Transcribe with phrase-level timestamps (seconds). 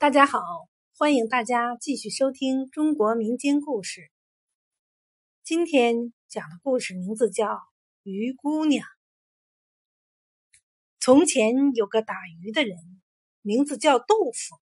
[0.00, 0.40] 大家好，
[0.96, 4.10] 欢迎大家继续收听中国民间故事。
[5.42, 7.46] 今天讲的故事名字叫
[8.02, 8.82] 《鱼姑娘》。
[11.00, 12.78] 从前有个打鱼的人，
[13.42, 14.56] 名字叫豆腐。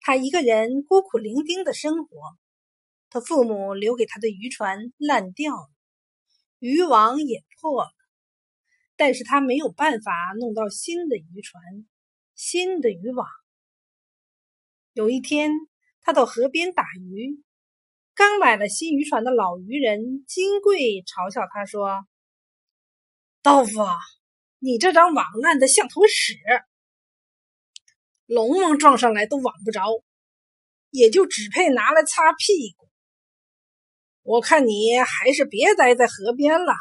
[0.00, 2.36] 他一个人孤苦伶仃的生活，
[3.10, 5.70] 他父母留给他的渔船烂掉了，
[6.58, 7.92] 渔网也破了，
[8.96, 11.62] 但是他没有办法弄到新的渔船、
[12.34, 13.24] 新的渔网。
[14.96, 15.50] 有一天，
[16.00, 17.44] 他到河边打鱼，
[18.14, 22.06] 刚买了新渔船的老渔人金贵嘲笑他说
[23.44, 23.84] ：“豆腐，
[24.58, 26.38] 你这张网烂的像坨屎，
[28.24, 29.82] 龙王撞上来都网不着，
[30.88, 32.88] 也就只配拿来擦屁股。
[34.22, 36.72] 我看你还是别待在河边了。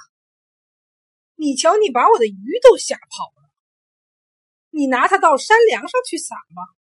[1.36, 3.52] 你瞧，你把我的鱼都吓跑了，
[4.70, 6.76] 你拿它到山梁上去撒吧。”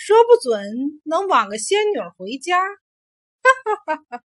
[0.00, 4.24] 说不准能网个仙女回家，哈哈哈哈！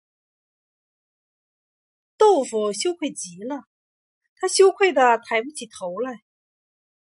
[2.18, 3.64] 豆腐羞愧极了，
[4.36, 6.22] 他羞愧的抬不起头来。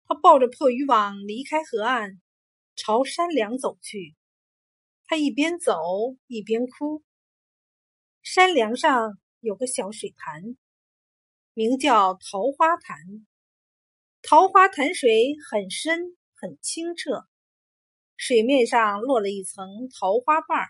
[0.06, 2.22] 他抱着破渔网离开河岸，
[2.74, 4.16] 朝山梁走去。
[5.04, 5.76] 他一边走
[6.26, 7.04] 一边哭。
[8.22, 10.42] 山梁上有个小水潭，
[11.52, 12.96] 名叫桃花潭。
[14.22, 17.28] 桃花潭水很深很清澈。
[18.26, 20.66] 水面上落了一层桃花瓣儿。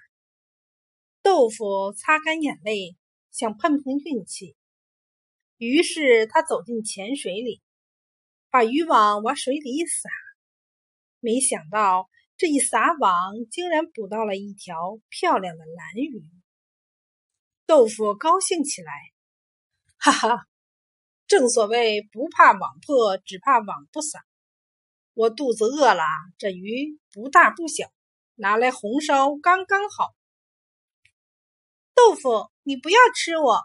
[1.22, 2.96] 豆腐擦干眼泪，
[3.30, 4.56] 想碰碰运气。
[5.56, 7.62] 于是他走进浅水里，
[8.50, 10.10] 把渔网往水里一撒。
[11.20, 13.14] 没想到这一撒网，
[13.52, 16.28] 竟然捕到了一条漂亮的蓝鱼。
[17.66, 18.92] 豆腐高兴起来，
[19.96, 20.44] 哈哈！
[21.28, 24.24] 正所谓不怕网破，只怕网不撒。
[25.14, 26.02] 我肚子饿了，
[26.38, 27.88] 这鱼不大不小，
[28.34, 30.12] 拿来红烧刚刚好。
[31.94, 33.60] 豆腐，你不要吃我。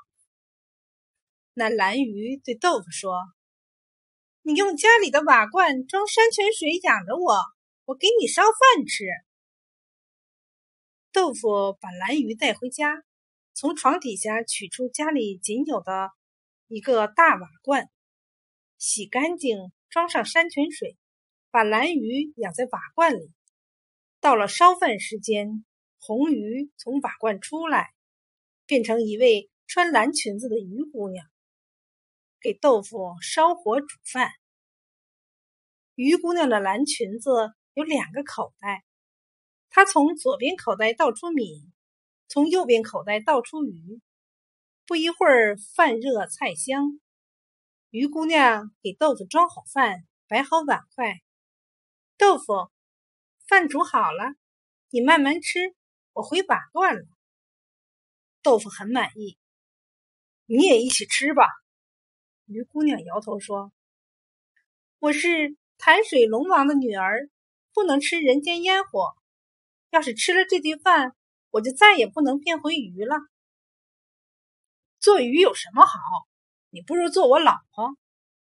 [1.56, 3.18] 那蓝鱼对豆腐说
[4.44, 7.42] ：“你用家里的瓦罐装山泉水养着我，
[7.86, 9.06] 我给你烧饭吃。”
[11.12, 13.04] 豆腐把蓝鱼带回家，
[13.56, 16.12] 从床底下取出家里仅有的
[16.68, 17.90] 一个大瓦罐，
[18.78, 19.58] 洗干净，
[19.90, 20.96] 装上山泉水。
[21.52, 23.34] 把蓝鱼养在瓦罐里，
[24.20, 25.66] 到了烧饭时间，
[26.00, 27.92] 红鱼从瓦罐出来，
[28.68, 31.26] 变成一位穿蓝裙子的鱼姑娘，
[32.40, 34.30] 给豆腐烧火煮饭。
[35.96, 37.32] 鱼姑娘的蓝裙子
[37.74, 38.84] 有两个口袋，
[39.72, 41.68] 她从左边口袋倒出米，
[42.28, 44.00] 从右边口袋倒出鱼。
[44.86, 47.00] 不一会儿，饭热菜香，
[47.90, 51.22] 鱼姑娘给豆腐装好饭，摆好碗筷。
[52.20, 52.70] 豆腐，
[53.48, 54.36] 饭煮好了，
[54.90, 55.74] 你慢慢吃。
[56.12, 57.06] 我回瓦罐了。
[58.42, 59.38] 豆腐很满意，
[60.46, 61.46] 你也一起吃吧。
[62.46, 63.72] 鱼姑娘摇头说
[65.00, 67.30] ：“我是潭水龙王的女儿，
[67.74, 69.14] 不能吃人间烟火。
[69.90, 71.16] 要是吃了这顿饭，
[71.52, 73.16] 我就再也不能变回鱼了。
[75.00, 75.94] 做鱼有什么好？
[76.70, 77.96] 你不如做我老婆，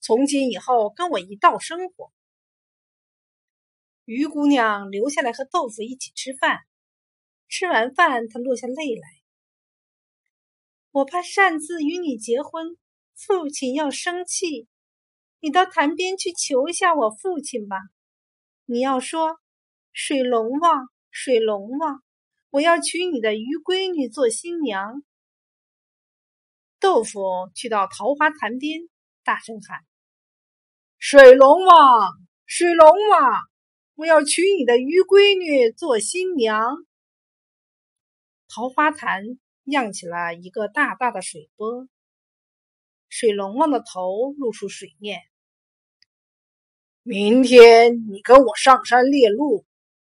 [0.01, 2.13] 从今以后跟我一道生活。”
[4.05, 6.59] 鱼姑娘留下来和豆腐一起吃饭。
[7.49, 9.09] 吃完饭，她落下泪来。
[10.91, 12.77] 我怕擅自与你结婚，
[13.15, 14.69] 父亲要生气。
[15.41, 17.77] 你到潭边去求一下我父亲吧。
[18.65, 19.39] 你要说
[19.93, 22.03] ：“水龙王，水龙王，
[22.51, 25.03] 我要娶你的鱼闺女做新娘。”
[26.81, 27.21] 豆腐
[27.55, 28.81] 去到桃花潭边，
[29.23, 29.81] 大声喊
[30.99, 32.11] ：“水龙王，
[32.47, 33.33] 水龙王！”
[33.97, 36.85] 我要娶你的鱼闺女做新娘。
[38.49, 39.23] 桃花潭
[39.63, 41.89] 漾起了一个大大的水波，
[43.09, 45.21] 水龙王的头露出水面。
[47.05, 49.65] 明天你跟我上山猎鹿，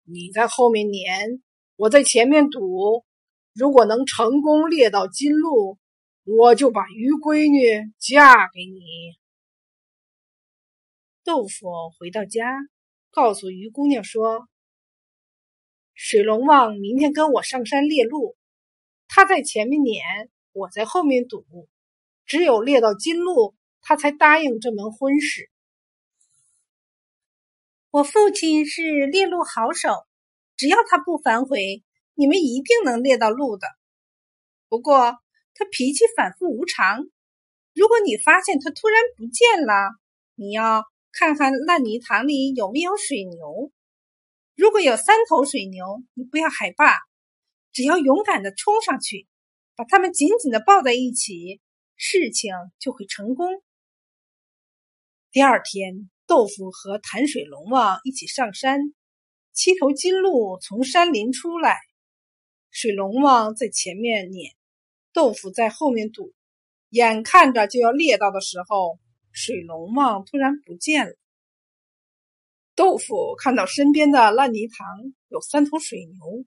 [0.03, 1.44] 你在后面撵，
[1.75, 3.04] 我在前面堵。
[3.54, 5.78] 如果能成功猎到金鹿，
[6.24, 9.18] 我就把鱼闺女嫁给你。
[11.25, 11.68] 豆腐
[12.00, 12.56] 回到家。
[13.15, 14.50] 告诉鱼姑娘说
[15.95, 18.35] ：“水龙王明天跟我上山猎鹿，
[19.07, 21.45] 他在前面撵，我在后面堵。
[22.25, 25.50] 只有猎到金鹿，他才答应这门婚事。
[27.89, 30.06] 我父亲是猎鹿好手，
[30.57, 31.85] 只要他不反悔，
[32.15, 33.65] 你们一定能猎到鹿的。
[34.68, 35.18] 不过
[35.53, 37.06] 他脾气反复无常，
[37.73, 39.73] 如果你发现他突然不见了，
[40.35, 40.83] 你要……”
[41.17, 43.71] 看看烂泥塘里有没有水牛。
[44.53, 46.97] 如果有三头水牛，你不要害怕，
[47.71, 49.25] 只要勇敢的冲上去，
[49.77, 51.62] 把它们紧紧的抱在一起，
[51.95, 53.47] 事情就会成功。
[55.31, 58.81] 第二天，豆腐和潭水龙王一起上山，
[59.53, 61.77] 七头金鹿从山林出来，
[62.71, 64.53] 水龙王在前面撵，
[65.13, 66.33] 豆腐在后面堵，
[66.89, 69.00] 眼看着就要猎到的时候，
[69.35, 71.13] 水龙王突然不见了。
[72.73, 74.87] 豆腐看到身边的烂泥塘
[75.27, 76.45] 有三头水牛，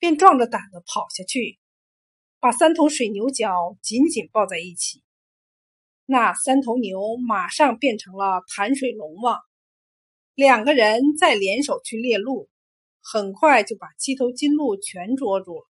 [0.00, 1.60] 便壮着胆子跑下去，
[2.40, 5.04] 把三头水牛角紧紧抱在一起。
[6.04, 9.40] 那三头牛马上变成了潭水龙王，
[10.34, 12.48] 两个人再联手去猎鹿，
[13.00, 15.66] 很快就把七头金鹿全捉住了。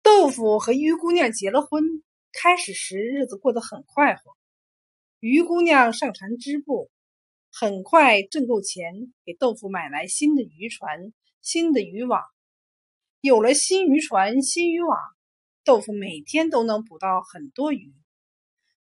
[0.00, 1.82] 豆腐和鱼姑娘结了婚，
[2.32, 4.36] 开始时日子过得很快活。
[5.20, 6.90] 鱼姑娘上船织布。
[7.50, 12.22] 很快挣够钱，给豆腐买来新的渔船、新的渔网。
[13.22, 14.96] 有了新渔船、新渔网，
[15.64, 17.92] 豆腐每天都能捕到很多鱼。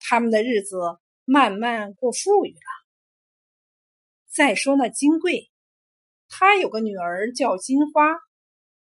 [0.00, 2.86] 他们的日子慢慢过富裕了。
[4.26, 5.50] 再说那金贵，
[6.28, 8.18] 他有个女儿叫金花，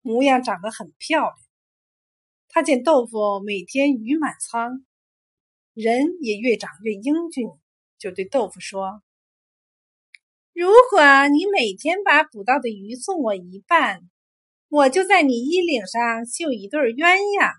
[0.02, 1.36] 模样长得很漂亮。
[2.54, 4.84] 他见豆腐每天鱼满仓，
[5.72, 7.48] 人也越长越英俊，
[7.98, 9.02] 就对豆腐说。
[10.52, 14.02] 如果你每天把捕到的鱼送我一半，
[14.68, 17.54] 我就在你衣领上绣一对鸳鸯。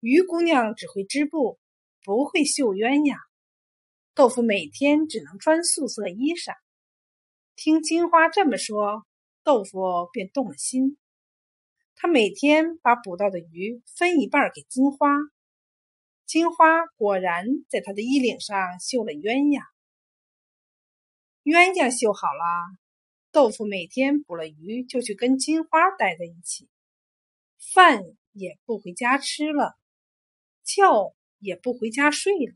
[0.00, 1.60] 鱼姑娘只会织布，
[2.02, 3.16] 不会绣鸳鸯。
[4.16, 6.54] 豆腐每天只能穿素色衣裳。
[7.54, 9.06] 听金花这么说，
[9.44, 10.98] 豆腐便动了心。
[11.98, 15.08] 他每天把捕到的鱼分一半给金花，
[16.26, 19.62] 金花果然在他的衣领上绣了鸳鸯。
[21.42, 22.78] 鸳鸯绣好了，
[23.32, 26.68] 豆腐每天捕了鱼就去跟金花待在一起，
[27.72, 28.02] 饭
[28.32, 29.78] 也不回家吃了，
[30.64, 32.54] 觉也不回家睡了。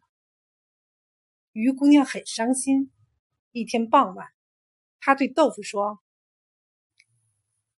[1.53, 2.93] 鱼姑娘很伤心。
[3.53, 4.29] 一天傍晚，
[5.01, 5.99] 她对豆腐说：“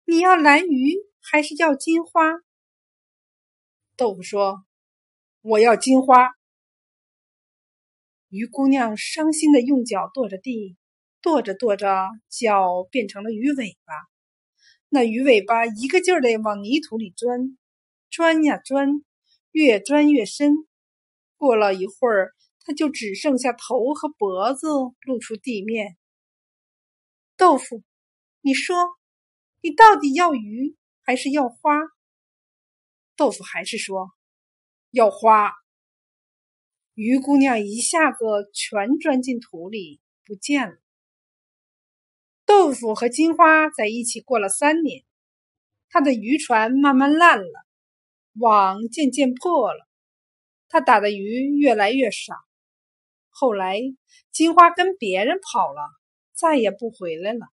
[0.03, 2.21] 你要蓝鱼还是要金花？”
[3.95, 4.65] 豆腐说
[5.41, 6.31] ：“我要金花。”
[8.29, 10.77] 鱼姑娘伤心的用脚跺着地。
[11.23, 13.93] 跺着跺着，脚变成了鱼尾巴。
[14.89, 17.59] 那鱼尾巴一个劲儿的往泥土里钻，
[18.09, 19.03] 钻呀钻，
[19.51, 20.55] 越钻越深。
[21.37, 22.33] 过了一会儿，
[22.65, 24.67] 它就只剩下头和脖子
[25.05, 25.95] 露出地面。
[27.37, 27.83] 豆腐，
[28.41, 28.75] 你说，
[29.61, 31.79] 你到底要鱼还是要花？
[33.15, 34.11] 豆腐还是说
[34.91, 35.51] 要花。
[36.93, 38.17] 鱼姑娘一下子
[38.53, 40.77] 全钻进土里，不见了。
[42.45, 45.03] 豆腐和金花在一起过了三年，
[45.89, 47.65] 他的渔船慢慢烂了，
[48.33, 49.87] 网渐渐破了，
[50.67, 52.35] 他打的鱼越来越少。
[53.29, 53.79] 后来，
[54.31, 55.81] 金花跟别人跑了，
[56.33, 57.47] 再也不回来了。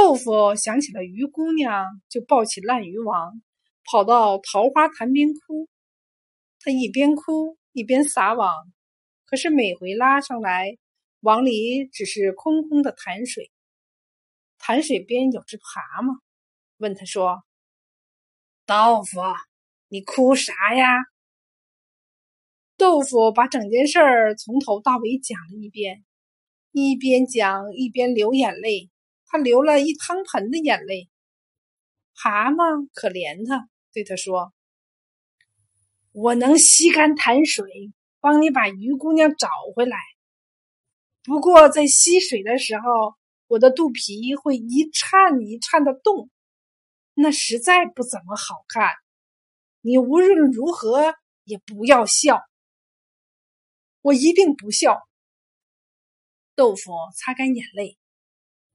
[0.00, 3.42] 豆腐想起了鱼姑娘，就抱起烂鱼网，
[3.84, 5.68] 跑到桃花潭边哭。
[6.60, 8.54] 他一边哭一边撒网，
[9.26, 10.78] 可是每回拉上来。
[11.18, 13.50] 网里只是空空的潭水，
[14.56, 16.20] 潭水边有只蛤蟆，
[16.76, 17.42] 问他说
[18.64, 19.20] ：“豆腐，
[19.88, 20.94] 你哭啥呀？”
[22.78, 26.04] 豆腐把整件事儿从头到尾讲了一遍，
[26.70, 28.88] 一边讲一边流眼泪，
[29.28, 31.08] 他流了一汤盆的眼泪。
[32.14, 34.52] 蛤蟆可怜他，对他说
[36.10, 37.64] ：“我能吸干潭水，
[38.20, 39.96] 帮你把鱼姑娘找回来。”
[41.22, 43.14] 不过，在吸水的时候，
[43.46, 46.30] 我的肚皮会一颤一颤的动，
[47.14, 48.90] 那实在不怎么好看。
[49.80, 52.40] 你无论如何也不要笑，
[54.00, 54.98] 我一定不笑。
[56.54, 57.96] 豆腐擦干眼泪，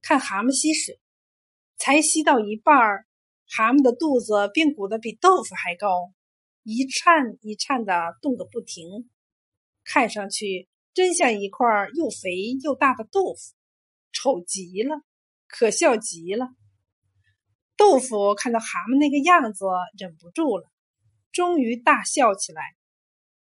[0.03, 0.99] 看蛤蟆吸水，
[1.77, 3.07] 才吸到一半儿，
[3.47, 6.13] 蛤蟆的肚子便鼓得比豆腐还高，
[6.63, 9.09] 一颤一颤的动个不停，
[9.83, 10.67] 看上去。
[10.93, 12.29] 真像一块又肥
[12.61, 13.55] 又大的豆腐，
[14.11, 15.01] 丑极了，
[15.47, 16.49] 可笑极了。
[17.75, 19.65] 豆腐看到蛤蟆那个样子，
[19.97, 20.69] 忍不住了，
[21.31, 22.61] 终于大笑起来。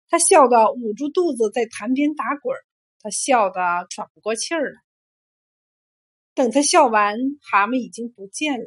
[0.07, 2.55] 他笑得捂住肚子在潭边打滚
[3.01, 4.84] 他笑得喘不过气儿来。
[6.35, 8.65] 等他笑完，蛤蟆已经不见了，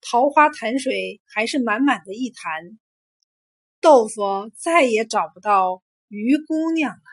[0.00, 2.78] 桃花潭水还是满满的一潭，
[3.80, 7.04] 豆腐再也找不到鱼姑娘了。